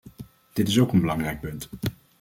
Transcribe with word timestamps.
Dit 0.53 0.67
is 0.67 0.79
ook 0.79 0.93
een 0.93 0.99
belangrijk 1.01 1.39
punt. 1.39 1.69